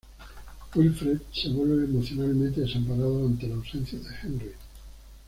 [0.73, 4.53] Wilfred se vuelve emocionalmente desamparado ante la ausencia de Henry.